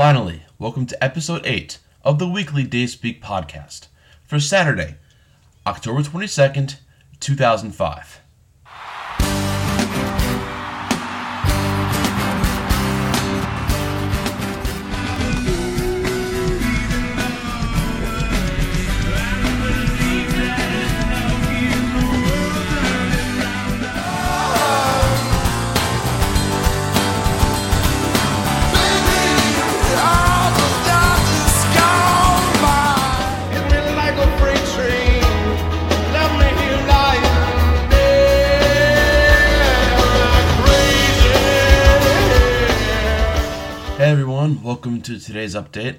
[0.00, 3.88] Finally, welcome to episode 8 of the weekly Day Speak podcast
[4.24, 4.94] for Saturday,
[5.66, 6.76] October 22nd,
[7.20, 8.20] 2005.
[44.40, 45.96] Everyone, welcome to today's update.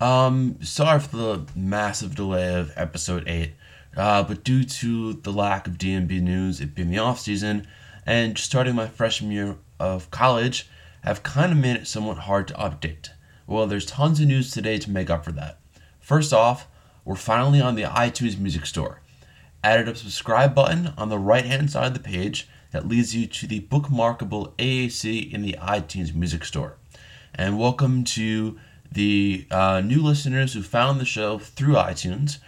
[0.00, 3.52] Um, sorry for the massive delay of episode 8,
[3.94, 7.68] uh, but due to the lack of DMB news, it being the off season,
[8.06, 10.66] and starting my freshman year of college,
[11.04, 13.10] I've kind of made it somewhat hard to update.
[13.46, 15.58] Well, there's tons of news today to make up for that.
[16.00, 16.68] First off,
[17.04, 19.02] we're finally on the iTunes Music Store.
[19.62, 23.26] Added a subscribe button on the right hand side of the page that leads you
[23.26, 26.78] to the bookmarkable AAC in the iTunes Music Store
[27.38, 28.58] and welcome to
[28.90, 32.38] the uh, new listeners who found the show through iTunes.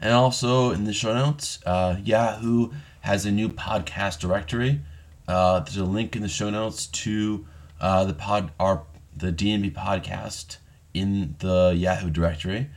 [0.00, 4.80] And also in the show notes, uh, Yahoo has a new podcast directory.
[5.28, 7.46] Uh, there's a link in the show notes to
[7.80, 8.84] uh, the pod, our
[9.16, 10.56] the DMB podcast
[10.94, 12.70] in the Yahoo directory.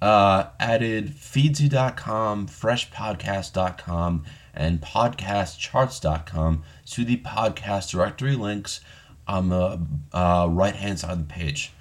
[0.00, 8.80] Uh, added feedsy.com, freshpodcast.com, and podcastcharts.com to the podcast directory links
[9.26, 9.80] on the
[10.12, 11.72] uh, right hand side of the page.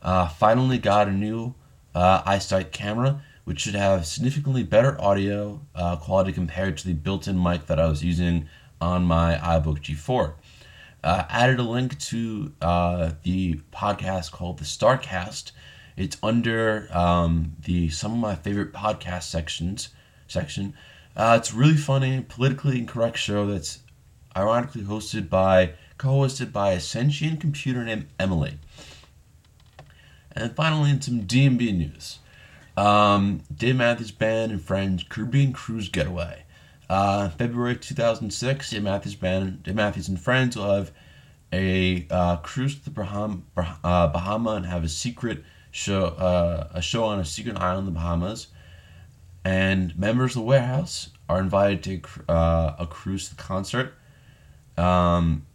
[0.00, 1.54] Uh, finally got a new
[1.94, 7.26] uh, iSight camera, which should have significantly better audio uh, quality compared to the built
[7.26, 8.48] in mic that I was using
[8.80, 10.34] on my iBook G4
[11.04, 15.52] uh, added a link to uh, the podcast called the Starcast.
[15.96, 19.90] It's under um, the some of my favorite podcast sections
[20.28, 20.74] section.
[21.16, 23.80] Uh, it's really funny, politically incorrect show that's
[24.36, 28.58] ironically hosted by co-hosted by a sentient computer named Emily.
[30.32, 32.18] And finally, in some DMB news,
[32.76, 36.44] um, Dave Matthews Band and Friends Caribbean Cruise Getaway.
[36.92, 40.92] Uh, February 2006, Dave Matthews Band, Dave Matthews and friends will have
[41.50, 46.82] a uh, cruise to the Bahama, uh, Bahama and have a secret show, uh, a
[46.82, 48.48] show on a secret island in the Bahamas.
[49.42, 53.94] And members of the warehouse are invited to uh, a cruise to the concert.
[54.76, 55.46] Um,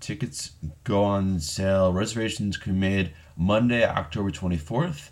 [0.00, 1.92] tickets go on sale.
[1.92, 5.10] Reservations can be made Monday, October 24th.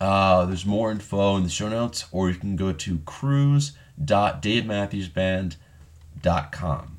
[0.00, 3.72] Uh, there's more info in the show notes, or you can go to cruise
[4.02, 6.96] www.davematthewsband.com.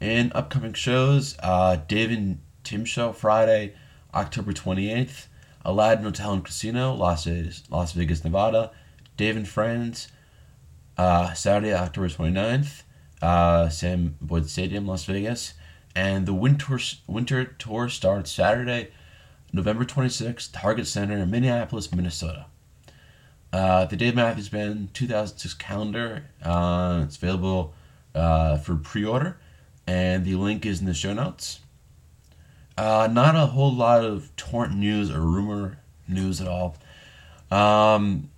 [0.00, 3.74] And upcoming shows, uh, Dave and Tim Show Friday,
[4.12, 5.28] October 28th,
[5.64, 8.70] Aladdin Hotel and Casino, Las Vegas, Las Vegas Nevada,
[9.16, 10.08] Dave and Friends,
[10.98, 12.82] uh, Saturday, October 29th,
[13.22, 15.54] uh, Sam Boyd Stadium, Las Vegas,
[15.94, 18.90] and the winter winter tour starts Saturday,
[19.52, 22.46] November 26th, Target Center, in Minneapolis, Minnesota.
[23.54, 26.24] Uh, the Dave Matthews Band 2006 calendar.
[26.42, 27.72] Uh, it's available
[28.12, 29.38] uh, for pre-order,
[29.86, 31.60] and the link is in the show notes.
[32.76, 35.78] Uh, not a whole lot of torrent news or rumor
[36.08, 36.76] news at all.
[37.48, 38.28] Um,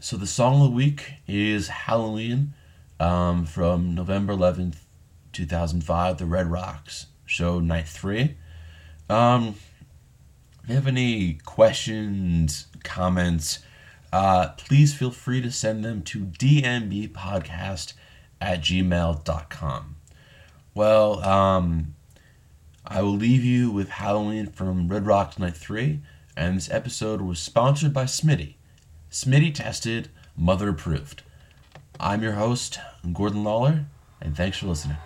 [0.00, 2.54] so the song of the week is Halloween
[2.98, 4.76] um, from November 11th,
[5.34, 8.36] 2005, the Red Rocks show night three.
[9.10, 9.56] Um,
[10.62, 13.58] if you have any questions, comments,
[14.14, 17.94] uh, please feel free to send them to dmbpodcast
[18.40, 19.96] at gmail.com.
[20.72, 21.96] Well, um,
[22.86, 25.98] I will leave you with Halloween from Red Rocks Night 3,
[26.36, 28.54] and this episode was sponsored by Smitty.
[29.10, 31.24] Smitty tested, mother approved.
[31.98, 32.78] I'm your host,
[33.12, 33.86] Gordon Lawler,
[34.20, 34.98] and thanks for listening.